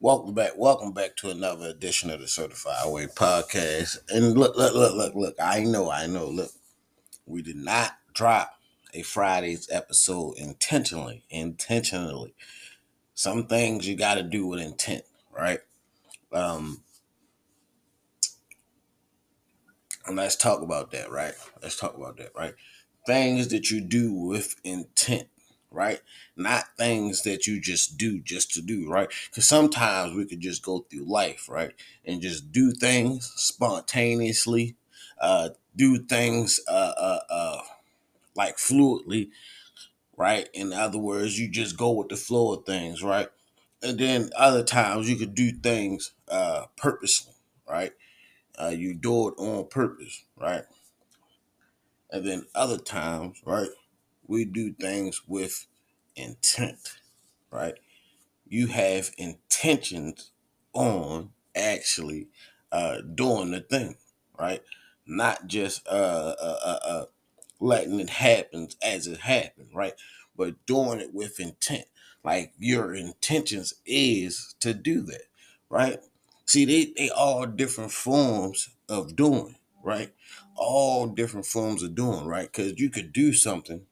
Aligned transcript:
Welcome 0.00 0.32
back. 0.32 0.52
Welcome 0.56 0.92
back 0.92 1.16
to 1.16 1.30
another 1.30 1.66
edition 1.66 2.08
of 2.08 2.20
the 2.20 2.28
Certified 2.28 2.86
Way 2.86 3.06
Podcast. 3.06 3.98
And 4.08 4.38
look, 4.38 4.56
look, 4.56 4.72
look, 4.72 4.94
look, 4.94 5.14
look. 5.16 5.34
I 5.42 5.64
know, 5.64 5.90
I 5.90 6.06
know. 6.06 6.28
Look, 6.28 6.52
we 7.26 7.42
did 7.42 7.56
not 7.56 7.96
drop 8.14 8.52
a 8.94 9.02
Friday's 9.02 9.68
episode 9.72 10.36
intentionally. 10.36 11.24
Intentionally. 11.30 12.32
Some 13.14 13.48
things 13.48 13.88
you 13.88 13.96
got 13.96 14.14
to 14.14 14.22
do 14.22 14.46
with 14.46 14.60
intent, 14.60 15.02
right? 15.36 15.58
Um, 16.32 16.84
and 20.06 20.14
let's 20.14 20.36
talk 20.36 20.62
about 20.62 20.92
that, 20.92 21.10
right? 21.10 21.34
Let's 21.60 21.76
talk 21.76 21.96
about 21.96 22.18
that, 22.18 22.30
right? 22.36 22.54
Things 23.04 23.48
that 23.48 23.72
you 23.72 23.80
do 23.80 24.12
with 24.12 24.54
intent 24.62 25.26
right? 25.70 26.00
Not 26.36 26.76
things 26.76 27.22
that 27.22 27.46
you 27.46 27.60
just 27.60 27.98
do 27.98 28.20
just 28.20 28.52
to 28.54 28.62
do, 28.62 28.88
right? 28.90 29.08
Because 29.30 29.48
sometimes 29.48 30.14
we 30.14 30.26
could 30.26 30.40
just 30.40 30.62
go 30.62 30.80
through 30.90 31.04
life, 31.04 31.48
right? 31.48 31.72
And 32.04 32.22
just 32.22 32.52
do 32.52 32.72
things 32.72 33.32
spontaneously, 33.36 34.76
uh, 35.20 35.50
do 35.76 35.98
things 35.98 36.60
uh, 36.68 36.94
uh, 36.96 37.20
uh, 37.30 37.60
like 38.34 38.56
fluidly, 38.56 39.30
right? 40.16 40.48
In 40.54 40.72
other 40.72 40.98
words, 40.98 41.38
you 41.38 41.48
just 41.48 41.76
go 41.76 41.92
with 41.92 42.08
the 42.08 42.16
flow 42.16 42.54
of 42.54 42.66
things, 42.66 43.02
right? 43.02 43.28
And 43.82 43.98
then 43.98 44.30
other 44.36 44.64
times 44.64 45.08
you 45.08 45.16
could 45.16 45.34
do 45.34 45.52
things 45.52 46.12
uh, 46.28 46.66
purposely, 46.76 47.34
right? 47.68 47.92
Uh, 48.60 48.68
you 48.76 48.94
do 48.94 49.28
it 49.28 49.34
on 49.38 49.68
purpose, 49.68 50.24
right? 50.36 50.64
And 52.10 52.26
then 52.26 52.46
other 52.54 52.78
times, 52.78 53.40
right? 53.44 53.68
We 54.28 54.46
do 54.46 54.74
things 54.74 55.22
with 55.28 55.66
intent, 56.16 57.00
right? 57.52 57.74
You 58.48 58.68
have 58.68 59.12
intentions 59.18 60.32
on 60.72 61.30
actually 61.56 62.28
uh, 62.72 62.98
doing 63.14 63.52
the 63.52 63.60
thing, 63.60 63.96
right? 64.38 64.62
Not 65.06 65.46
just 65.48 65.86
uh, 65.88 66.34
uh, 66.40 66.58
uh, 66.64 66.78
uh, 66.88 67.04
letting 67.60 68.00
it 68.00 68.10
happen 68.10 68.68
as 68.82 69.06
it 69.06 69.20
happens, 69.20 69.74
right? 69.74 69.94
But 70.36 70.66
doing 70.66 71.00
it 71.00 71.14
with 71.14 71.40
intent. 71.40 71.86
Like 72.24 72.52
your 72.58 72.94
intentions 72.94 73.74
is 73.86 74.54
to 74.60 74.74
do 74.74 75.02
that, 75.02 75.24
right? 75.70 76.00
See, 76.46 76.64
they, 76.64 76.92
they 76.96 77.10
all 77.10 77.46
different 77.46 77.92
forms 77.92 78.70
of 78.88 79.16
doing, 79.16 79.56
right? 79.82 80.12
All 80.56 81.06
different 81.06 81.46
forms 81.46 81.82
of 81.82 81.94
doing, 81.94 82.26
right? 82.26 82.50
Because 82.52 82.80
you 82.80 82.90
could 82.90 83.12
do 83.12 83.32
something 83.32 83.82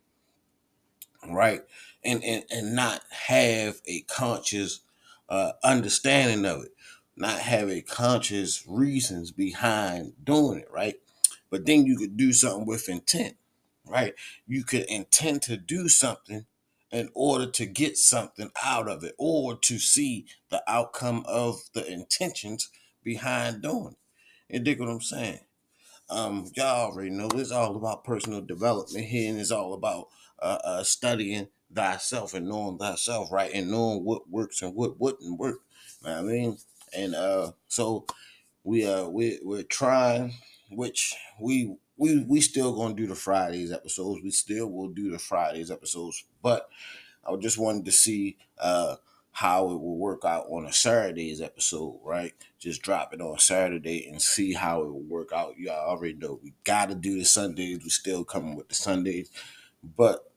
right? 1.34 1.62
And 2.04 2.22
and 2.24 2.44
and 2.50 2.74
not 2.76 3.02
have 3.28 3.80
a 3.86 4.02
conscious 4.02 4.80
uh, 5.28 5.52
understanding 5.64 6.44
of 6.46 6.64
it, 6.64 6.72
not 7.16 7.40
have 7.40 7.70
a 7.70 7.82
conscious 7.82 8.64
reasons 8.68 9.32
behind 9.32 10.14
doing 10.24 10.60
it, 10.60 10.68
right? 10.72 10.96
But 11.50 11.66
then 11.66 11.86
you 11.86 11.96
could 11.96 12.16
do 12.16 12.32
something 12.32 12.66
with 12.66 12.88
intent, 12.88 13.36
right? 13.86 14.14
You 14.46 14.64
could 14.64 14.84
intend 14.84 15.42
to 15.42 15.56
do 15.56 15.88
something 15.88 16.46
in 16.92 17.10
order 17.14 17.46
to 17.46 17.66
get 17.66 17.98
something 17.98 18.50
out 18.64 18.88
of 18.88 19.04
it 19.04 19.14
or 19.18 19.56
to 19.56 19.78
see 19.78 20.26
the 20.50 20.62
outcome 20.68 21.24
of 21.26 21.60
the 21.74 21.86
intentions 21.90 22.70
behind 23.04 23.62
doing 23.62 23.96
it. 24.50 24.54
You 24.54 24.60
dig 24.60 24.80
what 24.80 24.88
I'm 24.88 25.00
saying? 25.00 25.40
Um, 26.08 26.50
y'all 26.56 26.92
already 26.92 27.10
know 27.10 27.28
it's 27.34 27.50
all 27.50 27.76
about 27.76 28.04
personal 28.04 28.40
development 28.40 29.06
here, 29.06 29.30
and 29.30 29.40
it's 29.40 29.50
all 29.50 29.74
about 29.74 30.08
uh, 30.38 30.58
uh, 30.64 30.82
studying 30.84 31.48
thyself 31.74 32.34
and 32.34 32.48
knowing 32.48 32.78
thyself, 32.78 33.30
right? 33.32 33.50
And 33.52 33.70
knowing 33.70 34.04
what 34.04 34.28
works 34.30 34.62
and 34.62 34.74
what 34.74 35.00
wouldn't 35.00 35.38
work. 35.38 35.60
You 36.02 36.10
know 36.10 36.18
I 36.18 36.22
mean? 36.22 36.58
And 36.94 37.14
uh, 37.14 37.52
so 37.68 38.06
we 38.64 38.86
uh 38.86 39.08
we 39.08 39.38
we're 39.42 39.62
trying, 39.62 40.34
which 40.70 41.14
we 41.40 41.76
we 41.96 42.24
we 42.24 42.40
still 42.40 42.74
gonna 42.74 42.94
do 42.94 43.06
the 43.06 43.14
Fridays 43.14 43.72
episodes. 43.72 44.20
We 44.22 44.30
still 44.30 44.70
will 44.70 44.88
do 44.88 45.10
the 45.10 45.18
Fridays 45.18 45.70
episodes, 45.70 46.24
but 46.42 46.68
I 47.28 47.34
just 47.36 47.58
wanted 47.58 47.84
to 47.86 47.92
see 47.92 48.36
uh 48.58 48.96
how 49.32 49.70
it 49.70 49.74
will 49.74 49.98
work 49.98 50.24
out 50.24 50.46
on 50.48 50.64
a 50.64 50.72
Saturday's 50.72 51.42
episode, 51.42 52.00
right? 52.02 52.32
Just 52.58 52.80
drop 52.80 53.12
it 53.12 53.20
on 53.20 53.38
Saturday 53.38 54.08
and 54.08 54.20
see 54.20 54.54
how 54.54 54.80
it 54.80 54.86
will 54.86 55.02
work 55.02 55.30
out. 55.30 55.58
Y'all 55.58 55.90
already 55.90 56.14
know 56.14 56.40
we 56.42 56.54
gotta 56.64 56.94
do 56.94 57.18
the 57.18 57.24
Sundays. 57.24 57.80
We 57.84 57.90
still 57.90 58.24
coming 58.24 58.56
with 58.56 58.68
the 58.68 58.74
Sundays. 58.74 59.30
But 59.96 60.30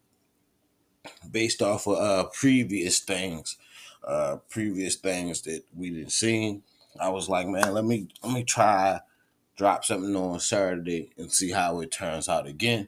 based 1.29 1.61
off 1.61 1.87
of 1.87 1.97
uh, 1.97 2.29
previous 2.33 2.99
things, 2.99 3.57
uh, 4.03 4.37
previous 4.49 4.95
things 4.95 5.41
that 5.41 5.63
we 5.75 5.89
didn't 5.89 6.11
see, 6.11 6.61
I 6.99 7.09
was 7.09 7.29
like, 7.29 7.47
man, 7.47 7.73
let 7.73 7.85
me 7.85 8.07
let 8.23 8.33
me 8.33 8.43
try 8.43 9.01
drop 9.59 9.83
something 9.83 10.15
on 10.15 10.39
Saturday 10.39 11.11
and 11.17 11.31
see 11.31 11.51
how 11.51 11.81
it 11.81 11.91
turns 11.91 12.29
out 12.29 12.47
again. 12.47 12.87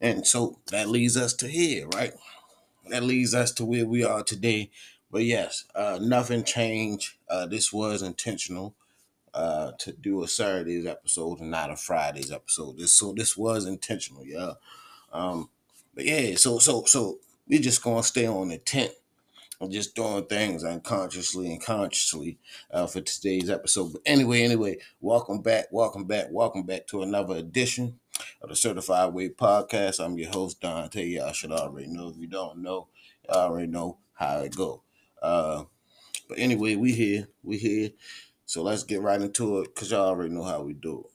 And 0.00 0.26
so 0.26 0.58
that 0.70 0.88
leads 0.88 1.16
us 1.16 1.34
to 1.34 1.48
here, 1.48 1.86
right? 1.88 2.12
That 2.88 3.02
leads 3.02 3.34
us 3.34 3.52
to 3.52 3.64
where 3.66 3.86
we 3.86 4.02
are 4.02 4.22
today. 4.22 4.70
But 5.10 5.24
yes, 5.24 5.64
uh, 5.74 5.98
nothing 6.00 6.42
changed. 6.44 7.14
Uh, 7.28 7.46
this 7.46 7.72
was 7.72 8.02
intentional 8.02 8.74
uh, 9.34 9.72
to 9.78 9.92
do 9.92 10.22
a 10.22 10.28
Saturday's 10.28 10.86
episode 10.86 11.40
and 11.40 11.50
not 11.50 11.70
a 11.70 11.76
Friday's 11.76 12.32
episode. 12.32 12.78
This 12.78 12.94
so 12.94 13.12
this 13.12 13.36
was 13.36 13.66
intentional, 13.66 14.24
yeah. 14.24 14.52
Um, 15.12 15.50
but 15.94 16.06
yeah, 16.06 16.34
so 16.36 16.58
so 16.58 16.84
so 16.84 17.18
we 17.48 17.58
just 17.58 17.82
gonna 17.82 18.02
stay 18.02 18.26
on 18.26 18.50
intent 18.50 18.92
and 19.60 19.72
just 19.72 19.94
doing 19.94 20.24
things 20.26 20.64
unconsciously 20.64 21.50
and 21.50 21.64
consciously 21.64 22.38
uh, 22.70 22.86
for 22.86 23.00
today's 23.00 23.48
episode. 23.48 23.92
But 23.92 24.02
anyway, 24.04 24.42
anyway, 24.42 24.78
welcome 25.00 25.40
back, 25.40 25.66
welcome 25.70 26.04
back, 26.04 26.26
welcome 26.30 26.64
back 26.64 26.86
to 26.88 27.02
another 27.02 27.36
edition 27.36 27.98
of 28.42 28.48
the 28.48 28.56
Certified 28.56 29.14
Way 29.14 29.30
Podcast. 29.30 30.04
I'm 30.04 30.18
your 30.18 30.30
host 30.30 30.60
Dante. 30.60 31.06
Y'all 31.06 31.32
should 31.32 31.52
already 31.52 31.86
know. 31.86 32.08
If 32.08 32.16
you 32.18 32.26
don't 32.26 32.58
know, 32.58 32.88
y'all 33.28 33.50
already 33.50 33.68
know 33.68 33.98
how 34.14 34.40
it 34.40 34.56
go. 34.56 34.82
Uh, 35.22 35.64
but 36.28 36.38
anyway, 36.38 36.74
we 36.74 36.92
here, 36.92 37.28
we 37.42 37.58
here. 37.58 37.90
So 38.44 38.62
let's 38.62 38.84
get 38.84 39.02
right 39.02 39.20
into 39.20 39.60
it, 39.60 39.74
cause 39.74 39.90
y'all 39.90 40.08
already 40.08 40.34
know 40.34 40.44
how 40.44 40.62
we 40.62 40.72
do 40.72 41.04
it. 41.04 41.12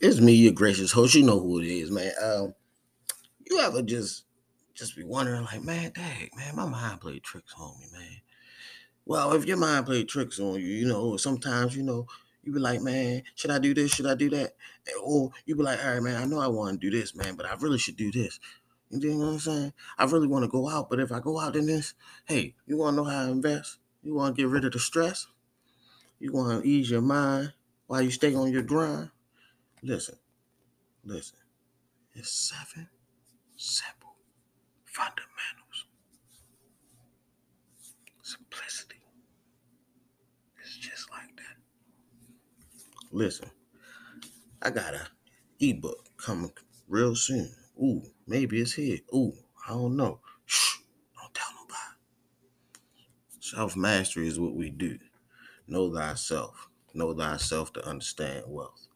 It's 0.00 0.20
me, 0.20 0.32
your 0.34 0.52
gracious 0.52 0.92
host. 0.92 1.14
You 1.14 1.24
know 1.24 1.40
who 1.40 1.60
it 1.60 1.66
is, 1.66 1.90
man. 1.90 2.12
Um, 2.22 2.54
you 3.52 3.60
ever 3.60 3.82
just 3.82 4.24
just 4.74 4.96
be 4.96 5.04
wondering, 5.04 5.44
like, 5.44 5.62
man, 5.62 5.92
dang, 5.94 6.30
man, 6.34 6.56
my 6.56 6.66
mind 6.66 7.00
played 7.00 7.22
tricks 7.22 7.54
on 7.58 7.78
me, 7.78 7.86
man. 7.92 8.22
Well, 9.04 9.34
if 9.34 9.44
your 9.44 9.58
mind 9.58 9.84
played 9.84 10.08
tricks 10.08 10.40
on 10.40 10.54
you, 10.54 10.66
you 10.66 10.88
know, 10.88 11.18
sometimes, 11.18 11.76
you 11.76 11.82
know, 11.82 12.06
you 12.42 12.52
be 12.52 12.58
like, 12.58 12.80
man, 12.80 13.22
should 13.34 13.50
I 13.50 13.58
do 13.58 13.74
this? 13.74 13.92
Should 13.92 14.06
I 14.06 14.14
do 14.14 14.30
that? 14.30 14.54
Or 15.04 15.30
you 15.44 15.54
be 15.54 15.62
like, 15.62 15.84
all 15.84 15.92
right, 15.92 16.02
man, 16.02 16.20
I 16.20 16.24
know 16.24 16.40
I 16.40 16.46
want 16.46 16.80
to 16.80 16.90
do 16.90 16.98
this, 16.98 17.14
man, 17.14 17.34
but 17.34 17.44
I 17.44 17.54
really 17.56 17.78
should 17.78 17.96
do 17.96 18.10
this. 18.10 18.40
You 18.90 19.10
know 19.10 19.26
what 19.26 19.32
I'm 19.32 19.38
saying? 19.38 19.72
I 19.98 20.04
really 20.04 20.26
want 20.26 20.44
to 20.44 20.50
go 20.50 20.68
out, 20.68 20.88
but 20.88 21.00
if 21.00 21.12
I 21.12 21.20
go 21.20 21.38
out 21.38 21.54
in 21.54 21.66
this, 21.66 21.94
hey, 22.24 22.54
you 22.66 22.78
want 22.78 22.96
to 22.96 23.02
know 23.02 23.08
how 23.08 23.26
to 23.26 23.32
invest? 23.32 23.78
You 24.02 24.14
want 24.14 24.36
to 24.36 24.42
get 24.42 24.48
rid 24.48 24.64
of 24.64 24.72
the 24.72 24.78
stress? 24.78 25.26
You 26.18 26.32
want 26.32 26.62
to 26.62 26.68
ease 26.68 26.90
your 26.90 27.02
mind 27.02 27.52
while 27.86 28.00
you 28.00 28.10
stay 28.10 28.34
on 28.34 28.50
your 28.50 28.62
grind? 28.62 29.10
Listen, 29.82 30.16
listen. 31.04 31.38
It's 32.14 32.30
seven 32.30 32.88
simple 33.62 34.16
fundamentals. 34.84 35.86
Simplicity. 38.22 38.96
It's 40.60 40.76
just 40.76 41.10
like 41.10 41.36
that. 41.36 41.56
Listen, 43.12 43.50
I 44.62 44.70
got 44.70 44.94
a 44.94 45.06
ebook 45.60 46.08
coming 46.16 46.52
real 46.88 47.14
soon. 47.14 47.54
Ooh, 47.80 48.02
maybe 48.26 48.60
it's 48.60 48.72
here. 48.72 48.98
Ooh, 49.14 49.32
I 49.66 49.70
don't 49.70 49.96
know. 49.96 50.20
Shh, 50.44 50.78
don't 51.16 51.34
tell 51.34 51.50
nobody. 51.54 51.96
Self 53.40 53.76
mastery 53.76 54.26
is 54.26 54.40
what 54.40 54.54
we 54.54 54.70
do. 54.70 54.98
Know 55.68 55.94
thyself. 55.94 56.68
Know 56.94 57.14
thyself 57.14 57.72
to 57.74 57.86
understand 57.88 58.44
wealth. 58.48 58.88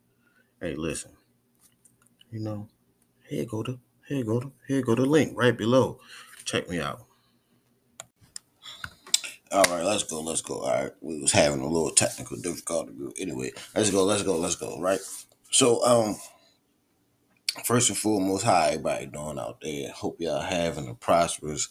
Hey, 0.61 0.75
listen. 0.75 1.12
You 2.31 2.41
know, 2.41 2.69
here 3.29 3.44
go 3.44 3.62
to 3.62 3.79
here 4.08 4.25
go 4.25 4.53
here 4.67 4.82
go 4.82 4.94
the 4.94 5.05
link 5.05 5.32
right 5.37 5.56
below. 5.56 6.00
Check 6.44 6.69
me 6.69 6.81
out. 6.81 7.00
All 9.53 9.64
right, 9.64 9.85
let's 9.85 10.03
go, 10.03 10.20
let's 10.20 10.43
go. 10.43 10.61
All 10.61 10.82
right, 10.82 10.93
we 11.00 11.20
was 11.20 11.32
having 11.32 11.61
a 11.61 11.67
little 11.69 11.91
technical 11.91 12.37
difficulty. 12.37 12.93
Anyway, 13.19 13.53
let's 13.75 13.91
go, 13.91 14.05
let's 14.05 14.23
go, 14.23 14.37
let's 14.38 14.56
go. 14.56 14.81
Right. 14.81 14.99
So, 15.50 15.85
um, 15.85 16.17
first 17.64 17.88
and 17.88 17.97
foremost, 17.97 18.44
how 18.44 18.64
everybody 18.64 19.06
doing 19.06 19.38
out 19.38 19.61
there? 19.61 19.91
Hope 19.93 20.20
y'all 20.20 20.41
having 20.41 20.88
a 20.88 20.94
prosperous 20.94 21.69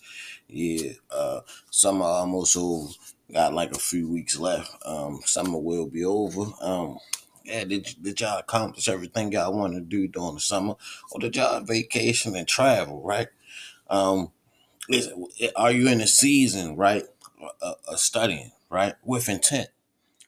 year. 0.47 0.95
Uh, 1.11 1.41
summer 1.69 2.05
almost 2.05 2.55
over. 2.57 2.91
Got 3.31 3.53
like 3.53 3.75
a 3.75 3.79
few 3.79 4.09
weeks 4.09 4.39
left. 4.39 4.73
Um, 4.85 5.19
summer 5.25 5.59
will 5.59 5.87
be 5.87 6.05
over. 6.05 6.45
Um, 6.61 6.97
yeah, 7.45 7.63
did, 7.63 7.95
did 8.01 8.19
y'all 8.19 8.39
accomplish 8.39 8.89
everything 8.89 9.31
y'all 9.31 9.53
wanted 9.53 9.75
to 9.79 9.81
do 9.85 10.07
during 10.07 10.35
the 10.35 10.41
summer? 10.41 10.75
Or 11.11 11.19
did 11.19 11.35
y'all 11.35 11.61
vacation 11.61 12.35
and 12.35 12.47
travel, 12.47 13.01
right? 13.01 13.27
Um, 13.89 14.31
is, 14.89 15.09
are 15.55 15.71
you 15.71 15.87
in 15.87 16.01
a 16.01 16.07
season, 16.07 16.75
right? 16.75 17.05
uh, 17.61 17.73
uh, 17.87 17.95
studying, 17.95 18.51
right, 18.69 18.95
with 19.03 19.29
intent, 19.29 19.69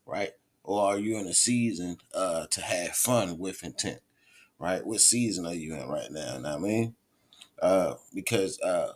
right? 0.05 0.31
Or 0.63 0.83
are 0.83 0.99
you 0.99 1.17
in 1.17 1.27
a 1.27 1.33
season 1.33 1.97
uh, 2.13 2.47
to 2.47 2.61
have 2.61 2.89
fun 2.91 3.37
with 3.37 3.63
intent, 3.63 4.01
right? 4.59 4.85
What 4.85 5.01
season 5.01 5.45
are 5.45 5.53
you 5.53 5.75
in 5.75 5.87
right 5.87 6.11
now? 6.11 6.37
Know 6.37 6.49
what 6.49 6.57
I 6.57 6.57
mean, 6.57 6.95
uh, 7.61 7.93
because 8.13 8.59
uh, 8.61 8.93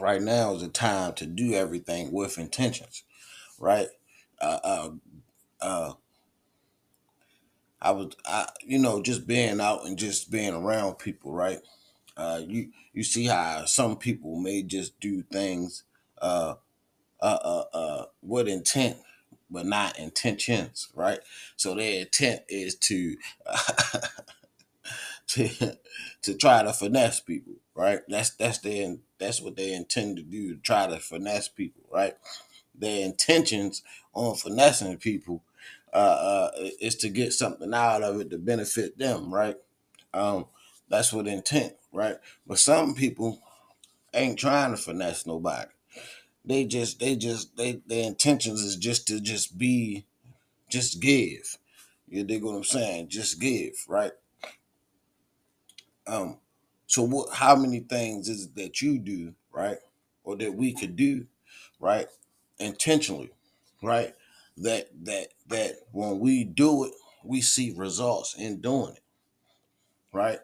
right 0.00 0.22
now 0.22 0.54
is 0.54 0.62
the 0.62 0.68
time 0.68 1.12
to 1.14 1.26
do 1.26 1.54
everything 1.54 2.12
with 2.12 2.38
intentions, 2.38 3.04
right? 3.58 3.88
Uh, 4.40 4.58
uh, 4.64 4.90
uh, 5.64 5.94
I 7.80 7.92
was, 7.92 8.16
I, 8.26 8.48
you 8.64 8.78
know, 8.78 9.02
just 9.02 9.26
being 9.26 9.60
out 9.60 9.86
and 9.86 9.98
just 9.98 10.30
being 10.30 10.54
around 10.54 10.96
people, 10.98 11.32
right? 11.32 11.60
Uh, 12.16 12.42
you 12.46 12.70
you 12.92 13.04
see 13.04 13.26
how 13.26 13.64
some 13.66 13.96
people 13.96 14.36
may 14.40 14.62
just 14.62 15.00
do 15.00 15.22
things 15.22 15.84
uh, 16.22 16.54
uh, 17.20 17.38
uh, 17.44 17.64
uh, 17.76 18.06
with 18.22 18.48
intent, 18.48 18.98
but 19.50 19.66
not 19.66 19.98
intentions, 19.98 20.88
right? 20.94 21.20
So 21.56 21.74
their 21.74 22.02
intent 22.02 22.42
is 22.48 22.76
to 22.76 23.16
to 25.28 25.78
to 26.22 26.34
try 26.34 26.62
to 26.62 26.72
finesse 26.72 27.20
people, 27.20 27.54
right? 27.74 28.00
That's 28.08 28.30
that's 28.30 28.58
their 28.58 28.96
that's 29.18 29.40
what 29.40 29.56
they 29.56 29.74
intend 29.74 30.18
to 30.18 30.24
do, 30.24 30.54
to 30.56 30.60
try 30.62 30.86
to 30.88 30.98
finesse 31.00 31.48
people, 31.48 31.82
right? 31.92 32.14
Their 32.74 33.04
intentions 33.06 33.82
on 34.14 34.36
finessing 34.36 34.98
people 34.98 35.42
uh, 35.94 35.98
uh, 35.98 36.50
is 36.80 36.96
to 36.96 37.10
get 37.10 37.34
something 37.34 37.74
out 37.74 38.02
of 38.02 38.20
it 38.20 38.30
to 38.30 38.38
benefit 38.38 38.98
them, 38.98 39.34
right? 39.34 39.56
Um, 40.14 40.46
that's 40.90 41.12
what 41.12 41.28
intent, 41.28 41.74
right? 41.92 42.16
But 42.46 42.58
some 42.60 42.94
people 42.94 43.40
ain't 44.14 44.38
trying 44.38 44.72
to 44.72 44.78
finesse 44.78 45.26
nobody. 45.26 45.70
They 46.44 46.64
just, 46.66 47.00
they 47.00 47.16
just, 47.16 47.56
they 47.56 47.82
their 47.86 48.06
intentions 48.06 48.62
is 48.62 48.76
just 48.76 49.08
to 49.08 49.20
just 49.20 49.58
be, 49.58 50.06
just 50.70 51.00
give. 51.00 51.58
You 52.08 52.24
dig 52.24 52.44
what 52.44 52.54
I'm 52.56 52.64
saying? 52.64 53.08
Just 53.08 53.40
give, 53.40 53.74
right? 53.88 54.12
Um, 56.06 56.38
so 56.86 57.04
what? 57.04 57.34
How 57.34 57.56
many 57.56 57.80
things 57.80 58.28
is 58.28 58.46
it 58.46 58.56
that 58.56 58.82
you 58.82 58.98
do, 59.00 59.34
right, 59.52 59.78
or 60.24 60.36
that 60.36 60.54
we 60.54 60.74
could 60.74 60.96
do, 60.96 61.26
right, 61.80 62.08
intentionally, 62.60 63.30
right? 63.82 64.14
That 64.58 64.88
that 65.04 65.28
that 65.48 65.72
when 65.92 66.20
we 66.20 66.44
do 66.44 66.84
it, 66.84 66.92
we 67.24 67.40
see 67.40 67.74
results 67.76 68.34
in 68.38 68.60
doing 68.60 68.94
it, 68.94 69.02
right? 70.12 70.38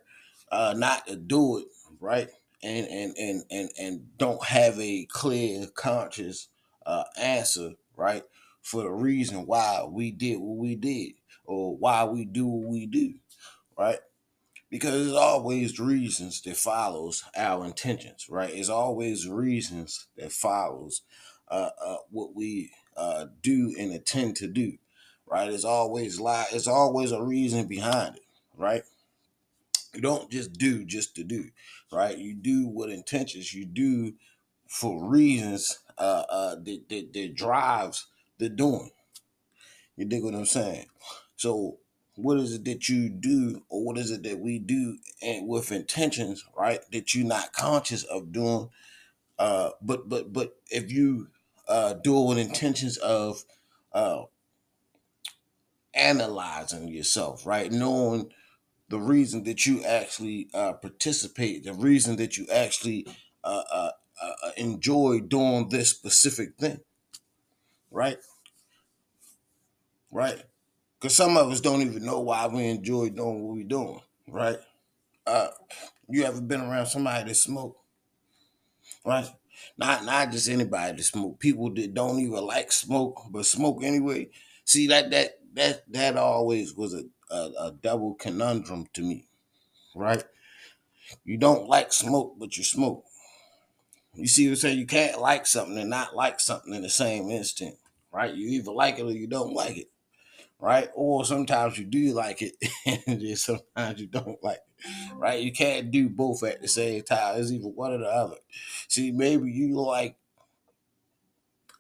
Uh, 0.51 0.75
not 0.77 1.07
to 1.07 1.17
do 1.17 1.59
it, 1.59 1.67
right, 2.01 2.29
and 2.63 2.87
and 2.89 3.15
and 3.17 3.45
and 3.51 3.71
and 3.79 4.19
don't 4.19 4.45
have 4.47 4.79
a 4.81 5.07
clear, 5.11 5.67
conscious 5.75 6.49
uh, 6.87 7.05
answer, 7.21 7.73
right, 7.97 8.25
for 8.63 8.83
the 8.83 8.91
reason 8.91 9.47
why 9.47 9.85
we 9.89 10.11
did 10.11 10.41
what 10.41 10.59
we 10.59 10.75
did 10.75 11.13
or 11.45 11.77
why 11.77 12.05
we 12.05 12.25
do 12.25 12.47
what 12.47 12.69
we 12.71 12.87
do, 12.87 13.15
right? 13.79 13.99
because 14.71 14.93
there's 14.93 15.13
always 15.17 15.79
reasons 15.81 16.41
that 16.43 16.57
follows 16.57 17.25
our 17.37 17.65
intentions 17.65 18.27
right 18.31 18.51
it's 18.55 18.69
always 18.69 19.29
reasons 19.29 20.07
that 20.17 20.33
follows 20.33 21.03
uh, 21.51 21.71
uh, 21.85 21.97
what 22.11 22.35
we 22.35 22.71
uh, 22.97 23.27
do 23.43 23.75
and 23.79 23.93
intend 23.93 24.37
to 24.37 24.47
do 24.47 24.79
right? 25.27 25.53
It's 25.53 25.65
always 25.65 26.21
lie 26.21 26.47
it's 26.53 26.67
always 26.67 27.13
a 27.13 27.23
reason 27.23 27.67
behind 27.67 28.17
it 28.17 28.23
right? 28.57 28.83
You 29.95 30.01
don't 30.01 30.31
just 30.31 30.53
do 30.55 30.85
just 30.85 31.15
to 31.17 31.25
do 31.25 31.51
right? 31.93 32.17
You 32.17 32.35
do 32.35 32.67
what 32.67 32.91
intentions 32.91 33.53
you 33.55 33.65
do 33.67 34.15
for 34.67 35.05
reasons 35.05 35.81
uh, 35.99 36.25
uh, 36.29 36.55
that, 36.55 36.89
that, 36.89 37.13
that 37.13 37.35
drives 37.35 38.07
the 38.39 38.49
doing. 38.49 38.91
You 39.97 40.07
dig 40.07 40.25
what 40.25 40.35
i'm 40.35 40.47
saying? 40.47 40.87
So 41.37 41.79
what 42.15 42.39
is 42.39 42.55
it 42.55 42.65
that 42.65 42.89
you 42.89 43.09
do 43.09 43.63
or 43.69 43.85
what 43.85 43.99
is 43.99 44.11
it 44.11 44.23
that 44.23 44.39
we 44.39 44.59
do 44.59 44.99
and 45.23 45.49
with 45.49 45.73
intentions 45.73 46.45
right 46.57 46.81
that 46.93 47.15
you're 47.15 47.27
not 47.27 47.53
conscious 47.53 48.03
of 48.05 48.33
doing 48.33 48.69
uh 49.39 49.71
but 49.81 50.09
but 50.09 50.33
but 50.33 50.57
if 50.71 50.93
you 50.93 51.29
uh 51.71 51.95
do 51.95 52.21
it 52.23 52.29
with 52.29 52.39
intentions 52.39 52.99
of 52.99 53.45
uh 53.93 54.23
analyzing 55.95 56.89
yourself 56.89 57.47
right 57.47 57.73
knowing 57.73 58.31
the 58.89 58.99
reason 58.99 59.45
that 59.45 59.67
you 59.67 59.83
actually 59.85 60.49
uh 60.55 60.73
participate 60.75 61.65
the 61.65 61.75
reason 61.75 62.17
that 62.17 62.39
you 62.39 62.47
actually 62.53 63.07
uh, 63.45 63.63
uh, 63.73 63.91
uh 64.23 64.51
enjoy 64.57 65.21
doing 65.21 65.69
this 65.71 65.91
specific 65.91 66.57
thing 66.59 66.81
right 67.91 68.19
right 70.13 70.45
because 71.01 71.17
some 71.17 71.37
of 71.37 71.51
us 71.51 71.61
don't 71.61 71.81
even 71.83 72.05
know 72.05 72.21
why 72.21 72.47
we 72.47 72.67
enjoy 72.67 73.09
doing 73.09 73.43
what 73.43 73.57
we're 73.57 73.65
doing, 73.65 74.01
right? 74.29 74.59
Uh, 75.27 75.49
you 76.09 76.25
ever 76.25 76.41
been 76.43 76.61
around 76.61 76.87
somebody 76.87 77.27
that 77.27 77.35
smoke, 77.35 77.79
right? 79.05 79.27
Not 79.79 80.05
not 80.05 80.31
just 80.31 80.49
anybody 80.49 80.97
to 80.97 81.03
smoke. 81.03 81.39
People 81.39 81.73
that 81.75 81.95
don't 81.95 82.21
even 82.21 82.45
like 82.45 82.73
smoke, 82.73 83.23
but 83.31 83.47
smoke 83.47 83.83
anyway. 83.83 84.29
See 84.65 84.87
that 84.89 85.11
that 85.11 85.39
that 85.55 85.91
that 85.93 86.17
always 86.17 86.75
was 86.75 86.95
a 86.95 87.05
a, 87.31 87.51
a 87.61 87.73
double 87.73 88.15
conundrum 88.15 88.87
to 88.95 89.03
me, 89.03 89.27
right? 89.95 90.25
You 91.25 91.39
don't 91.39 91.69
like 91.69 91.93
smoke, 91.93 92.37
but 92.39 92.57
you 92.57 92.65
smoke. 92.65 93.05
You 94.15 94.27
see 94.27 94.47
what 94.47 94.53
I'm 94.53 94.57
saying? 94.57 94.79
You 94.79 94.87
can't 94.87 95.21
like 95.21 95.47
something 95.47 95.79
and 95.79 95.91
not 95.91 96.17
like 96.17 96.41
something 96.41 96.75
in 96.75 96.83
the 96.83 96.91
same 96.91 97.31
instant, 97.31 97.77
right? 98.13 98.35
You 98.35 98.49
either 98.49 98.73
like 98.73 98.99
it 98.99 99.05
or 99.07 99.13
you 99.13 99.27
don't 99.27 99.55
like 99.55 99.77
it 99.77 99.91
right? 100.61 100.91
Or 100.95 101.25
sometimes 101.25 101.79
you 101.79 101.87
do 101.87 102.13
like 102.13 102.43
it, 102.43 102.55
and 103.07 103.39
sometimes 103.39 104.01
you 104.01 104.07
don't 104.07 104.43
like 104.43 104.59
it, 104.59 105.15
right? 105.15 105.43
You 105.43 105.53
can't 105.53 105.91
do 105.91 106.09
both 106.09 106.43
at 106.43 106.61
the 106.61 106.69
same 106.69 107.03
time. 107.03 107.41
It's 107.41 107.51
either 107.51 107.69
one 107.69 107.93
or 107.93 107.99
the 107.99 108.09
other. 108.09 108.37
See, 108.89 109.11
maybe 109.11 109.51
you 109.51 109.75
like 109.75 110.17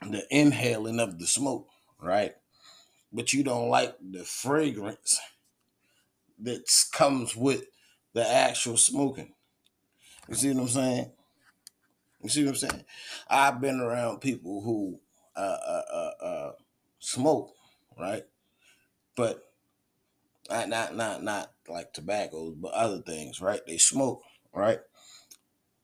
the 0.03 0.25
inhaling 0.31 1.01
of 1.01 1.19
the 1.19 1.27
smoke, 1.27 1.69
right? 2.01 2.35
But 3.13 3.33
you 3.33 3.43
don't 3.43 3.69
like 3.69 3.97
the 4.01 4.25
fragrance 4.25 5.21
that 6.39 6.63
comes 6.93 7.37
with 7.37 7.65
the 8.15 8.27
actual 8.27 8.77
smoking. 8.77 9.35
You 10.29 10.35
see 10.35 10.53
what 10.53 10.63
I'm 10.63 10.69
saying? 10.69 11.13
You 12.23 12.29
see 12.29 12.45
what 12.45 12.51
I'm 12.51 12.57
saying? 12.57 12.85
I've 13.29 13.61
been 13.61 13.81
around 13.81 14.21
people 14.21 14.63
who 14.63 15.01
uh, 15.37 15.41
uh, 15.41 15.83
uh, 15.93 16.25
uh 16.25 16.53
smoke, 16.99 17.55
right? 17.99 18.25
But 19.21 19.45
not 20.49 20.71
not 20.71 20.97
not 20.97 21.23
not 21.23 21.53
like 21.69 21.93
tobaccos, 21.93 22.55
but 22.57 22.73
other 22.73 23.03
things, 23.03 23.43
right? 23.43 23.61
They 23.67 23.77
smoke, 23.79 24.23
right? 24.55 24.81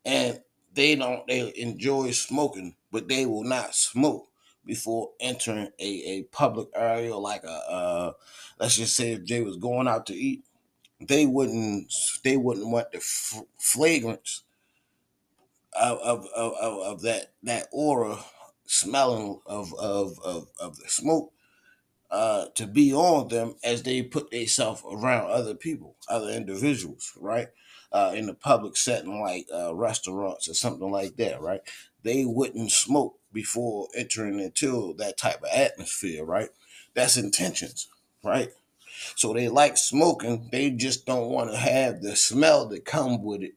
And 0.06 0.40
they 0.74 0.96
don't 0.96 1.26
they 1.26 1.52
enjoy 1.56 2.12
smoking, 2.12 2.76
but 2.90 3.08
they 3.08 3.26
will 3.26 3.44
not 3.44 3.74
smoke 3.74 4.28
before 4.64 5.10
entering 5.20 5.68
a, 5.78 5.86
a 5.86 6.22
public 6.32 6.68
area 6.74 7.16
like 7.16 7.44
a 7.44 7.48
uh 7.70 8.12
let's 8.58 8.76
just 8.76 8.96
say 8.96 9.12
if 9.12 9.24
Jay 9.24 9.42
was 9.42 9.58
going 9.58 9.86
out 9.88 10.06
to 10.06 10.14
eat, 10.14 10.44
they 11.00 11.26
wouldn't 11.26 11.92
they 12.24 12.38
wouldn't 12.38 12.68
want 12.70 12.92
the 12.92 12.98
f- 12.98 13.44
fragrance 13.58 14.44
of 15.80 15.98
of, 15.98 16.26
of 16.36 16.52
of 16.54 16.78
of 16.84 17.02
that 17.02 17.32
that 17.44 17.68
aura 17.72 18.18
smelling 18.66 19.40
of 19.46 19.74
of 19.78 20.18
of, 20.24 20.48
of 20.60 20.76
the 20.78 20.88
smoke 20.88 21.32
uh, 22.10 22.46
to 22.54 22.66
be 22.66 22.94
on 22.94 23.28
them 23.28 23.56
as 23.64 23.82
they 23.84 24.02
put 24.02 24.30
themselves 24.30 24.82
around 24.90 25.30
other 25.30 25.54
people, 25.54 25.96
other 26.08 26.30
individuals, 26.30 27.12
right? 27.20 27.48
Uh, 27.92 28.12
in 28.14 28.26
the 28.26 28.34
public 28.34 28.76
setting, 28.76 29.20
like 29.20 29.46
uh, 29.54 29.74
restaurants 29.74 30.48
or 30.48 30.54
something 30.54 30.90
like 30.90 31.16
that, 31.16 31.40
right? 31.40 31.62
They 32.02 32.24
wouldn't 32.26 32.72
smoke 32.72 33.18
before 33.32 33.88
entering 33.96 34.40
into 34.40 34.94
that 34.98 35.18
type 35.18 35.42
of 35.42 35.48
atmosphere, 35.54 36.24
right? 36.24 36.50
That's 36.94 37.16
intentions, 37.16 37.88
right? 38.24 38.50
So 39.16 39.32
they 39.34 39.48
like 39.48 39.76
smoking, 39.76 40.48
they 40.52 40.70
just 40.70 41.06
don't 41.06 41.30
want 41.30 41.50
to 41.52 41.56
have 41.58 42.02
the 42.02 42.16
smell 42.16 42.68
that 42.68 42.84
come 42.84 43.22
with 43.22 43.42
it 43.42 43.54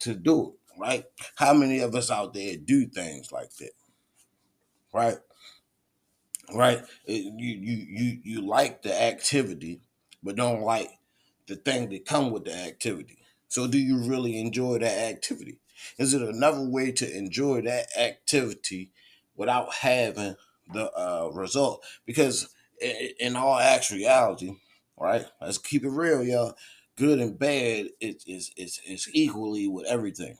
to 0.00 0.14
do 0.14 0.50
it, 0.50 0.80
right? 0.80 1.04
How 1.36 1.54
many 1.54 1.80
of 1.80 1.94
us 1.94 2.10
out 2.10 2.34
there 2.34 2.56
do 2.56 2.86
things 2.86 3.32
like 3.32 3.54
that, 3.56 3.72
right? 4.94 5.18
Right? 6.54 6.84
It- 7.06 7.32
you 7.38 7.56
you 7.56 7.86
you 7.88 8.20
you 8.24 8.40
like 8.42 8.82
the 8.82 9.00
activity, 9.02 9.80
but 10.22 10.36
don't 10.36 10.62
like 10.62 10.90
the 11.46 11.56
thing 11.56 11.90
that 11.90 12.06
come 12.06 12.30
with 12.30 12.44
the 12.44 12.54
activity. 12.54 13.18
So, 13.48 13.66
do 13.66 13.78
you 13.78 13.98
really 13.98 14.38
enjoy 14.40 14.78
that 14.78 14.98
activity? 15.10 15.58
Is 15.98 16.14
it 16.14 16.22
another 16.22 16.68
way 16.68 16.92
to 16.92 17.16
enjoy 17.18 17.62
that 17.62 17.88
activity 17.98 18.92
without 19.36 19.74
having 19.74 20.36
the 20.72 20.92
uh, 20.92 21.30
result? 21.32 21.84
Because 22.06 22.48
in 23.20 23.36
all 23.36 23.58
actuality, 23.58 24.56
right? 24.98 25.26
Let's 25.40 25.58
keep 25.58 25.84
it 25.84 25.90
real, 25.90 26.24
y'all. 26.24 26.54
Good 26.96 27.20
and 27.20 27.38
bad 27.38 27.90
is 28.00 28.24
is 28.26 28.52
is 28.56 28.80
is 28.86 29.08
equally 29.14 29.68
with 29.68 29.86
everything. 29.86 30.36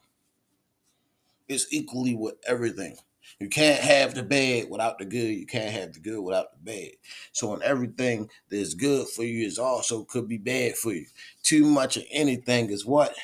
It's 1.49 1.67
equally 1.73 2.15
with 2.17 2.37
everything. 2.47 2.97
You 3.39 3.49
can't 3.49 3.81
have 3.81 4.15
the 4.15 4.23
bad 4.23 4.69
without 4.71 4.99
the 4.99 5.05
good. 5.05 5.35
You 5.35 5.47
can't 5.47 5.73
have 5.73 5.93
the 5.93 6.01
good 6.01 6.21
without 6.21 6.53
the 6.53 6.59
bad. 6.59 6.91
So, 7.33 7.55
in 7.55 7.63
everything 7.63 8.31
that's 8.51 8.75
good 8.75 9.09
for 9.09 9.25
you 9.25 9.47
is 9.47 9.59
also 9.59 10.05
could 10.05 10.29
be 10.29 10.39
bad 10.39 10.77
for 10.77 10.93
you. 10.93 11.07
Too 11.43 11.65
much 11.65 11.97
of 11.97 12.05
anything 12.11 12.71
is 12.71 12.85
what 12.85 13.15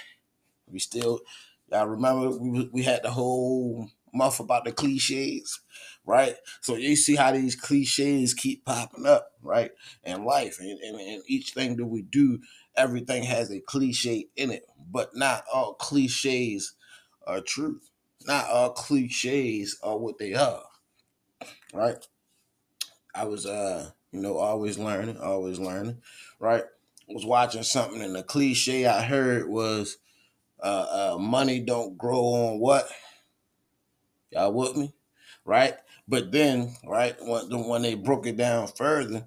we 0.68 0.78
still. 0.78 1.20
Y'all 1.70 1.86
remember 1.86 2.30
we 2.38 2.68
we 2.72 2.82
had 2.82 3.02
the 3.02 3.10
whole 3.10 3.88
month 4.12 4.38
about 4.38 4.64
the 4.64 4.72
cliches, 4.72 5.60
right? 6.04 6.36
So 6.60 6.76
you 6.76 6.96
see 6.96 7.16
how 7.16 7.32
these 7.32 7.56
cliches 7.56 8.34
keep 8.34 8.64
popping 8.64 9.06
up, 9.06 9.32
right? 9.42 9.72
In 10.04 10.24
life, 10.24 10.58
and, 10.60 10.78
and, 10.80 11.00
and 11.00 11.22
each 11.26 11.50
thing 11.52 11.76
that 11.76 11.86
we 11.86 12.02
do, 12.02 12.40
everything 12.76 13.24
has 13.24 13.50
a 13.50 13.60
cliche 13.60 14.28
in 14.36 14.50
it, 14.50 14.64
but 14.90 15.16
not 15.16 15.44
all 15.52 15.74
cliches 15.74 16.74
are 17.26 17.40
true 17.40 17.80
not 18.26 18.48
all 18.48 18.70
cliches 18.70 19.78
are 19.82 19.98
what 19.98 20.18
they 20.18 20.34
are, 20.34 20.64
right? 21.72 21.96
I 23.14 23.24
was, 23.24 23.46
uh, 23.46 23.90
you 24.12 24.20
know, 24.20 24.36
always 24.38 24.78
learning, 24.78 25.18
always 25.18 25.58
learning, 25.58 25.98
right? 26.38 26.64
was 27.08 27.26
watching 27.26 27.62
something 27.62 28.00
and 28.00 28.14
the 28.14 28.22
cliche 28.22 28.86
I 28.86 29.02
heard 29.02 29.48
was, 29.48 29.98
uh, 30.62 31.14
uh, 31.14 31.18
money 31.18 31.60
don't 31.60 31.98
grow 31.98 32.20
on 32.20 32.58
what? 32.58 32.88
Y'all 34.30 34.52
with 34.52 34.76
me? 34.76 34.94
Right? 35.44 35.74
But 36.08 36.32
then, 36.32 36.74
right, 36.86 37.14
when, 37.20 37.68
when 37.68 37.82
they 37.82 37.94
broke 37.94 38.26
it 38.26 38.36
down 38.36 38.68
further, 38.68 39.26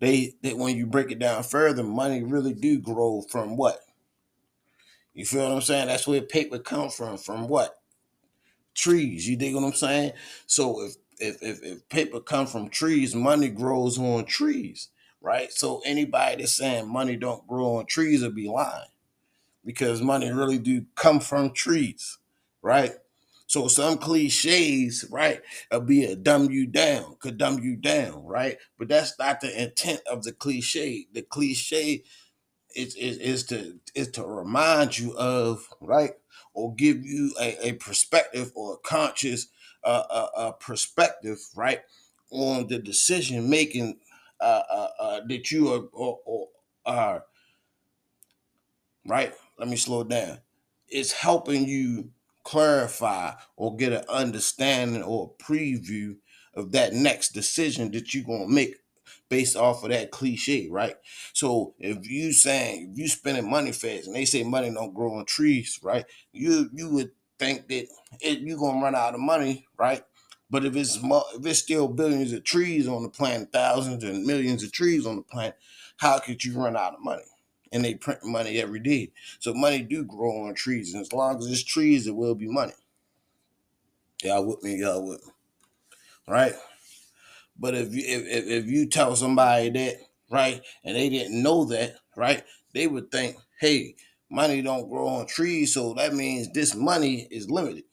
they, 0.00 0.34
that 0.42 0.58
when 0.58 0.76
you 0.76 0.86
break 0.86 1.10
it 1.12 1.20
down 1.20 1.44
further, 1.44 1.84
money 1.84 2.22
really 2.22 2.54
do 2.54 2.80
grow 2.80 3.22
from 3.30 3.56
what? 3.56 3.78
You 5.14 5.24
feel 5.24 5.44
what 5.44 5.52
I'm 5.52 5.60
saying? 5.60 5.88
That's 5.88 6.06
where 6.06 6.22
paper 6.22 6.58
comes 6.58 6.94
from. 6.94 7.18
From 7.18 7.46
what? 7.48 7.81
Trees. 8.74 9.28
You 9.28 9.36
dig 9.36 9.54
what 9.54 9.64
I'm 9.64 9.72
saying? 9.72 10.12
So 10.46 10.82
if 10.82 10.96
if 11.18 11.42
if, 11.42 11.62
if 11.62 11.88
paper 11.88 12.20
comes 12.20 12.52
from 12.52 12.68
trees, 12.68 13.14
money 13.14 13.48
grows 13.48 13.98
on 13.98 14.24
trees, 14.24 14.88
right? 15.20 15.52
So 15.52 15.82
anybody 15.84 16.42
that's 16.42 16.56
saying 16.56 16.88
money 16.88 17.16
don't 17.16 17.46
grow 17.46 17.76
on 17.76 17.86
trees 17.86 18.22
will 18.22 18.30
be 18.30 18.48
lying, 18.48 18.88
because 19.64 20.02
money 20.02 20.32
really 20.32 20.58
do 20.58 20.86
come 20.96 21.20
from 21.20 21.52
trees, 21.52 22.18
right? 22.62 22.92
So 23.46 23.68
some 23.68 23.98
cliches, 23.98 25.04
right, 25.10 25.42
will 25.70 25.80
be 25.80 26.04
a 26.04 26.16
dumb 26.16 26.50
you 26.50 26.66
down, 26.66 27.16
could 27.20 27.36
dumb 27.36 27.58
you 27.62 27.76
down, 27.76 28.24
right? 28.24 28.56
But 28.78 28.88
that's 28.88 29.18
not 29.18 29.42
the 29.42 29.62
intent 29.62 30.00
of 30.10 30.22
the 30.22 30.32
cliche. 30.32 31.06
The 31.12 31.22
cliche 31.22 32.04
is, 32.74 32.94
is, 32.96 33.18
is 33.18 33.44
to 33.44 33.78
is 33.94 34.08
to 34.12 34.24
remind 34.24 34.98
you 34.98 35.14
of 35.16 35.68
right 35.80 36.12
or 36.54 36.74
give 36.74 37.04
you 37.04 37.34
a, 37.40 37.68
a 37.68 37.72
perspective 37.74 38.52
or 38.54 38.74
a 38.74 38.78
conscious 38.78 39.48
uh, 39.84 40.04
uh, 40.10 40.28
uh, 40.36 40.52
perspective 40.52 41.38
right 41.56 41.80
on 42.30 42.66
the 42.68 42.78
decision 42.78 43.48
making 43.50 43.98
uh, 44.40 44.62
uh, 44.70 44.88
uh, 44.98 45.20
that 45.28 45.50
you 45.50 45.72
are 45.72 45.82
or, 45.92 46.20
or 46.24 46.48
are 46.86 47.24
right? 49.06 49.34
Let 49.58 49.68
me 49.68 49.76
slow 49.76 50.04
down. 50.04 50.38
It's 50.88 51.12
helping 51.12 51.66
you 51.66 52.10
clarify 52.44 53.32
or 53.56 53.76
get 53.76 53.92
an 53.92 54.04
understanding 54.08 55.02
or 55.02 55.32
a 55.40 55.42
preview 55.42 56.16
of 56.54 56.72
that 56.72 56.92
next 56.92 57.30
decision 57.30 57.90
that 57.92 58.12
you're 58.12 58.24
going 58.24 58.46
to 58.48 58.54
make 58.54 58.76
based 59.28 59.56
off 59.56 59.82
of 59.82 59.90
that 59.90 60.10
cliche, 60.10 60.68
right? 60.70 60.96
So 61.32 61.74
if 61.78 62.08
you 62.08 62.32
saying 62.32 62.92
if 62.92 62.98
you 62.98 63.08
spending 63.08 63.48
money 63.48 63.72
fast 63.72 64.06
and 64.06 64.16
they 64.16 64.24
say 64.24 64.42
money 64.42 64.70
don't 64.72 64.94
grow 64.94 65.14
on 65.14 65.24
trees, 65.24 65.78
right? 65.82 66.04
You 66.32 66.70
you 66.72 66.88
would 66.90 67.12
think 67.38 67.68
that 67.68 67.86
it, 68.20 68.40
you're 68.40 68.58
gonna 68.58 68.82
run 68.82 68.94
out 68.94 69.14
of 69.14 69.20
money, 69.20 69.66
right? 69.76 70.02
But 70.50 70.66
if 70.66 70.76
it's 70.76 70.98
if 71.02 71.46
it's 71.46 71.60
still 71.60 71.88
billions 71.88 72.32
of 72.32 72.44
trees 72.44 72.86
on 72.86 73.02
the 73.02 73.08
planet, 73.08 73.52
thousands 73.52 74.04
and 74.04 74.26
millions 74.26 74.62
of 74.62 74.70
trees 74.70 75.06
on 75.06 75.16
the 75.16 75.22
planet, 75.22 75.56
how 75.96 76.18
could 76.18 76.44
you 76.44 76.58
run 76.60 76.76
out 76.76 76.94
of 76.94 77.00
money? 77.00 77.22
And 77.72 77.82
they 77.82 77.94
print 77.94 78.22
money 78.22 78.58
every 78.60 78.80
day. 78.80 79.12
So 79.38 79.54
money 79.54 79.80
do 79.80 80.04
grow 80.04 80.46
on 80.46 80.54
trees. 80.54 80.92
And 80.92 81.00
as 81.00 81.10
long 81.10 81.38
as 81.38 81.46
it's 81.46 81.64
trees, 81.64 82.06
it 82.06 82.14
will 82.14 82.34
be 82.34 82.48
money. 82.48 82.74
Y'all 84.22 84.46
with 84.46 84.62
me, 84.62 84.76
y'all 84.76 85.08
with 85.08 85.24
me. 85.24 85.32
Right? 86.28 86.54
But 87.62 87.76
if 87.76 87.94
you 87.94 88.04
if, 88.06 88.48
if 88.48 88.66
you 88.66 88.88
tell 88.88 89.16
somebody 89.16 89.70
that, 89.70 89.96
right, 90.30 90.62
and 90.84 90.96
they 90.96 91.10
didn't 91.10 91.42
know 91.42 91.66
that, 91.66 91.96
right, 92.16 92.44
they 92.74 92.88
would 92.88 93.12
think, 93.12 93.38
hey, 93.60 93.96
money 94.30 94.62
don't 94.62 94.90
grow 94.90 95.08
on 95.08 95.28
trees, 95.28 95.74
so 95.74 95.94
that 95.94 96.14
means 96.14 96.52
this 96.52 96.76
money 96.76 97.28
is 97.32 97.50
limited. 97.50 97.84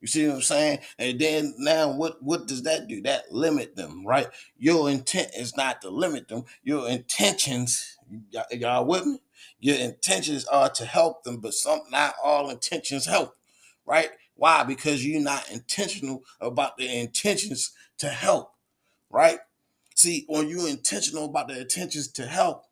You 0.00 0.08
see 0.08 0.28
what 0.28 0.36
I'm 0.36 0.42
saying? 0.42 0.80
And 0.98 1.20
then 1.20 1.54
now 1.58 1.92
what 1.92 2.22
what 2.22 2.48
does 2.48 2.64
that 2.64 2.88
do? 2.88 3.02
That 3.02 3.32
limit 3.32 3.76
them, 3.76 4.06
right? 4.06 4.28
Your 4.58 4.90
intent 4.90 5.32
is 5.36 5.56
not 5.56 5.82
to 5.82 5.90
limit 5.90 6.28
them. 6.28 6.44
Your 6.64 6.88
intentions, 6.88 7.98
y'all 8.32 8.86
with 8.86 9.06
me? 9.06 9.22
Your 9.60 9.78
intentions 9.78 10.46
are 10.46 10.70
to 10.70 10.86
help 10.86 11.24
them, 11.24 11.38
but 11.38 11.54
some 11.54 11.82
not 11.92 12.14
all 12.24 12.50
intentions 12.50 13.06
help, 13.06 13.36
right? 13.86 14.10
Why? 14.36 14.64
Because 14.64 15.06
you're 15.06 15.22
not 15.22 15.50
intentional 15.52 16.24
about 16.40 16.78
the 16.78 16.88
intentions 17.00 17.72
to 18.02 18.08
help, 18.08 18.52
right? 19.10 19.38
See, 19.94 20.24
when 20.28 20.48
you're 20.48 20.68
intentional 20.68 21.26
about 21.26 21.46
the 21.46 21.60
intentions 21.60 22.08
to 22.14 22.26
help, 22.26 22.64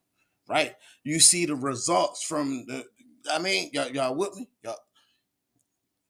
right? 0.49 0.75
You 1.05 1.21
see 1.21 1.47
the 1.47 1.55
results 1.55 2.25
from 2.25 2.67
the. 2.67 2.85
I 3.33 3.39
mean, 3.39 3.71
y'all, 3.73 3.89
y'all 3.91 4.17
with 4.17 4.35
me? 4.35 4.49
Y'all, 4.65 4.79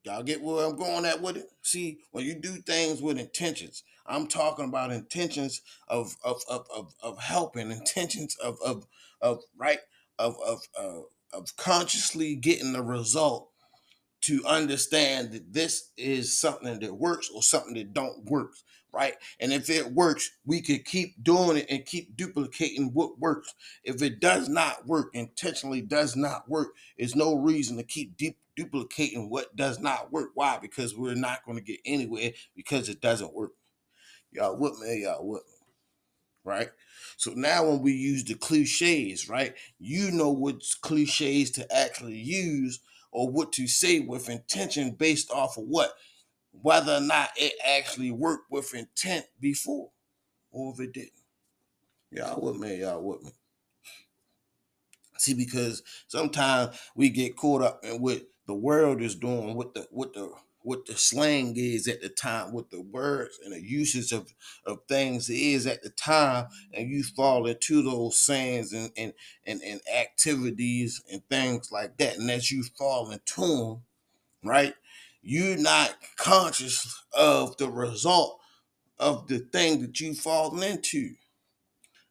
y'all 0.04 0.22
get 0.22 0.40
where 0.40 0.64
I'm 0.64 0.76
going 0.76 1.04
at 1.04 1.20
with 1.20 1.36
it? 1.36 1.50
See, 1.60 1.98
when 2.12 2.24
you 2.24 2.34
do 2.34 2.52
things 2.62 3.02
with 3.02 3.18
intentions, 3.18 3.82
I'm 4.06 4.26
talking 4.26 4.64
about 4.64 4.90
intentions 4.90 5.60
of 5.86 6.16
of 6.24 6.40
of 6.48 6.64
of, 6.74 6.94
of 7.02 7.20
helping, 7.20 7.70
intentions 7.70 8.36
of 8.36 8.56
of 8.64 8.86
of 9.20 9.42
right 9.58 9.80
of 10.18 10.34
of 10.46 10.62
uh, 10.78 11.36
of 11.36 11.54
consciously 11.58 12.36
getting 12.36 12.72
the 12.72 12.82
result 12.82 13.50
to 14.22 14.42
understand 14.46 15.32
that 15.32 15.52
this 15.52 15.90
is 15.98 16.38
something 16.38 16.78
that 16.80 16.94
works 16.94 17.30
or 17.34 17.42
something 17.42 17.74
that 17.74 17.92
don't 17.92 18.24
work 18.24 18.52
right? 18.92 19.14
And 19.38 19.52
if 19.52 19.70
it 19.70 19.92
works 19.92 20.30
we 20.44 20.60
could 20.60 20.84
keep 20.84 21.22
doing 21.22 21.58
it 21.58 21.66
and 21.70 21.86
keep 21.86 22.16
duplicating 22.16 22.92
what 22.92 23.18
works. 23.18 23.54
If 23.84 24.02
it 24.02 24.20
does 24.20 24.48
not 24.48 24.86
work 24.86 25.10
intentionally 25.14 25.80
does 25.80 26.16
not 26.16 26.48
work 26.48 26.74
there's 26.98 27.16
no 27.16 27.34
reason 27.36 27.76
to 27.76 27.82
keep 27.82 28.16
deep 28.16 28.38
duplicating 28.56 29.30
what 29.30 29.56
does 29.56 29.78
not 29.78 30.12
work. 30.12 30.30
Why? 30.34 30.58
Because 30.60 30.96
we're 30.96 31.14
not 31.14 31.44
going 31.44 31.56
to 31.58 31.64
get 31.64 31.80
anywhere 31.84 32.32
because 32.54 32.88
it 32.88 33.00
doesn't 33.00 33.34
work. 33.34 33.52
Y'all 34.32 34.56
with 34.56 34.78
me? 34.80 35.02
Y'all 35.04 35.26
with 35.26 35.42
me? 35.46 35.54
Right? 36.44 36.70
So 37.16 37.32
now 37.34 37.68
when 37.68 37.82
we 37.82 37.92
use 37.92 38.24
the 38.24 38.34
cliches 38.34 39.28
right? 39.28 39.54
You 39.78 40.10
know 40.10 40.30
what 40.30 40.62
cliches 40.82 41.50
to 41.52 41.74
actually 41.74 42.16
use 42.16 42.80
or 43.12 43.30
what 43.30 43.52
to 43.52 43.66
say 43.66 44.00
with 44.00 44.28
intention 44.28 44.92
based 44.92 45.30
off 45.30 45.56
of 45.56 45.64
what? 45.64 45.92
Whether 46.52 46.96
or 46.96 47.00
not 47.00 47.30
it 47.36 47.54
actually 47.64 48.10
worked 48.10 48.50
with 48.50 48.74
intent 48.74 49.26
before 49.40 49.90
or 50.50 50.72
if 50.74 50.80
it 50.80 50.92
didn't. 50.92 51.12
Y'all 52.10 52.40
with 52.40 52.56
me, 52.56 52.80
y'all 52.80 53.02
with 53.02 53.22
me. 53.22 53.30
See, 55.16 55.34
because 55.34 55.82
sometimes 56.08 56.78
we 56.94 57.10
get 57.10 57.36
caught 57.36 57.62
up 57.62 57.84
in 57.84 58.00
what 58.00 58.22
the 58.46 58.54
world 58.54 59.00
is 59.02 59.14
doing, 59.14 59.54
what 59.54 59.74
the 59.74 59.86
what 59.90 60.14
the 60.14 60.32
what 60.62 60.86
the 60.86 60.96
slang 60.96 61.54
is 61.56 61.88
at 61.88 62.02
the 62.02 62.08
time, 62.08 62.52
what 62.52 62.70
the 62.70 62.80
words 62.80 63.38
and 63.44 63.52
the 63.54 63.62
usage 63.62 64.12
of, 64.12 64.34
of 64.66 64.80
things 64.88 65.30
is 65.30 65.66
at 65.66 65.82
the 65.82 65.90
time, 65.90 66.46
and 66.74 66.90
you 66.90 67.02
fall 67.02 67.46
into 67.46 67.82
those 67.82 68.18
sayings 68.18 68.72
and, 68.72 68.90
and, 68.96 69.14
and, 69.46 69.62
and 69.62 69.80
activities 69.94 71.02
and 71.10 71.22
things 71.30 71.72
like 71.72 71.96
that. 71.96 72.18
And 72.18 72.30
as 72.30 72.50
you 72.50 72.62
fall 72.62 73.10
into 73.10 73.40
them, 73.40 73.82
right, 74.44 74.74
you're 75.22 75.56
not 75.56 75.94
conscious 76.16 77.02
of 77.12 77.56
the 77.58 77.68
result 77.70 78.40
of 78.98 79.26
the 79.28 79.38
thing 79.38 79.80
that 79.82 80.00
you 80.00 80.14
fall 80.14 80.60
into. 80.62 81.14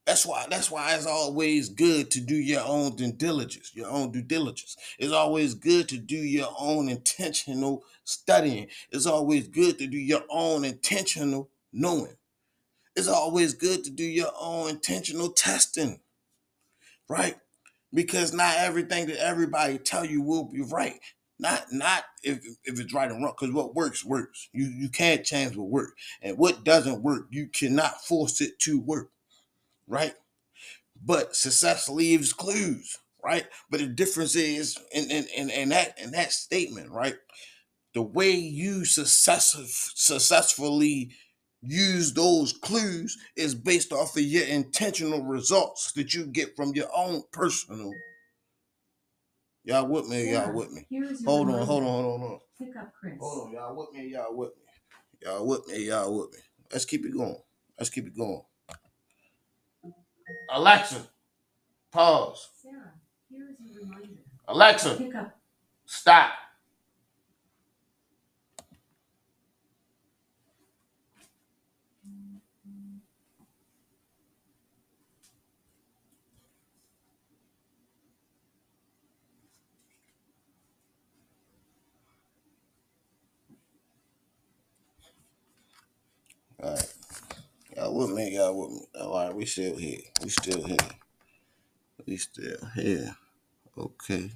That's 0.06 0.26
why 0.26 0.48
that's 0.50 0.72
why 0.72 0.96
it's 0.96 1.06
always 1.06 1.70
good 1.70 2.10
to 2.12 2.20
do 2.20 2.36
your 2.36 2.64
own 2.66 2.96
due 2.96 3.12
diligence, 3.12 3.72
your 3.76 3.90
own 3.90 4.12
due 4.12 4.24
diligence. 4.24 4.76
It's 4.98 5.14
always 5.14 5.54
good 5.54 5.88
to 5.90 5.98
do 5.98 6.18
your 6.18 6.50
own 6.58 6.90
intentional 6.90 7.84
studying. 8.06 8.68
It's 8.92 9.06
always 9.06 9.48
good 9.48 9.78
to 9.78 9.86
do 9.86 9.98
your 9.98 10.24
own 10.30 10.66
intentional 10.66 11.52
knowing. 11.72 12.16
It's 12.96 13.08
always 13.08 13.54
good 13.54 13.84
to 13.84 13.92
do 13.92 14.04
your 14.04 14.32
own 14.40 14.72
intentional 14.72 15.30
testing. 15.30 16.00
Right? 17.08 17.36
Because 17.94 18.34
not 18.34 18.58
everything 18.58 19.08
that 19.08 19.24
everybody 19.24 19.78
tell 19.78 20.06
you 20.06 20.24
will 20.24 20.46
be 20.46 20.62
right. 20.62 21.00
Not 21.40 21.66
not 21.72 22.06
if, 22.24 22.40
if 22.66 22.80
it's 22.80 22.94
right 22.94 23.12
or 23.12 23.16
wrong, 23.16 23.34
because 23.40 23.54
what 23.54 23.76
works 23.76 24.06
works. 24.06 24.50
You 24.54 24.66
you 24.68 24.90
can't 24.90 25.26
change 25.26 25.56
what 25.58 25.70
works. 25.70 25.94
And 26.22 26.38
what 26.38 26.64
doesn't 26.66 27.04
work, 27.04 27.28
you 27.32 27.48
cannot 27.48 28.06
force 28.06 28.42
it 28.42 28.60
to 28.62 28.80
work 28.80 29.10
right? 29.88 30.14
But 31.04 31.36
success 31.36 31.90
leaves 31.90 32.34
clues, 32.34 32.98
right? 33.24 33.48
But 33.72 33.82
the 33.82 33.88
difference 33.88 34.36
is 34.36 34.78
in 34.94 35.12
in, 35.12 35.26
in, 35.36 35.50
in 35.50 35.70
that 35.70 36.00
in 36.00 36.12
that 36.12 36.32
statement, 36.34 36.92
right? 36.92 37.16
the 37.94 38.04
way 38.04 38.32
you 38.32 38.86
success, 38.86 39.58
successfully 39.96 41.12
use 41.62 42.14
those 42.14 42.54
clues 42.54 43.18
is 43.38 43.56
based 43.56 43.94
off 43.94 44.18
of 44.18 44.24
your 44.24 44.46
intentional 44.46 45.24
results 45.26 45.92
that 45.94 46.14
you 46.14 46.26
get 46.28 46.56
from 46.56 46.74
your 46.76 46.88
own 46.96 47.24
personal. 47.34 47.92
Y'all 49.64 49.88
with 49.88 50.08
me? 50.08 50.32
Y'all 50.32 50.54
with 50.54 50.72
me? 50.72 50.88
Hold 51.26 51.50
on, 51.50 51.66
hold 51.66 51.84
on, 51.84 51.90
hold 51.90 52.14
on, 52.14 52.20
hold 52.20 52.32
on. 52.34 52.40
Pick 52.60 52.76
up 52.78 52.94
Chris. 53.00 53.16
Hold 53.20 53.48
on, 53.48 53.54
y'all 53.54 53.76
with 53.76 53.94
me? 53.94 54.08
Y'all 54.10 54.36
with 54.36 54.50
me? 54.50 54.64
Y'all 55.24 55.48
with 55.48 55.68
me? 55.68 55.88
Y'all 55.88 56.18
with 56.20 56.34
me? 56.34 56.40
Let's 56.72 56.86
keep 56.86 57.06
it 57.06 57.14
going. 57.14 57.38
Let's 57.78 57.90
keep 57.90 58.08
it 58.08 58.18
going. 58.18 58.42
Alexa, 60.52 61.08
pause. 61.92 62.50
Sarah, 62.62 62.94
here 63.30 63.48
is 63.52 63.72
your 63.72 63.84
reminder. 63.84 64.22
Alexa, 64.48 64.96
pick 64.96 65.16
up. 65.16 65.38
Stop. 65.86 66.32
All 86.64 86.72
right. 86.72 86.94
Me? 88.20 88.36
Y'all 88.36 88.54
with 88.54 88.72
me? 88.72 88.86
All 89.00 89.14
right, 89.14 89.34
we 89.34 89.46
still 89.46 89.78
here. 89.78 90.02
We 90.22 90.28
still 90.28 90.62
here. 90.62 90.78
We 92.06 92.18
still 92.18 92.58
here. 92.76 93.16
Okay. 93.78 94.32